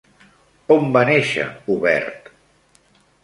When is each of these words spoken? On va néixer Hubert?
On 0.75 0.87
va 0.95 1.03
néixer 1.09 1.45
Hubert? 1.73 2.31